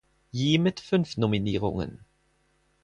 Yi 0.31 0.57
mit 0.57 0.79
fünf 0.79 1.15
Nominierungen. 1.17 2.03